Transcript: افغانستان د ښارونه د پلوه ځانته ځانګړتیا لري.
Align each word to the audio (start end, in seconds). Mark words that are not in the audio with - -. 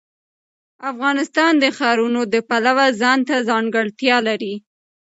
افغانستان 0.91 1.51
د 1.59 1.65
ښارونه 1.77 2.21
د 2.33 2.35
پلوه 2.49 2.85
ځانته 3.01 3.35
ځانګړتیا 3.49 4.17
لري. 4.27 4.53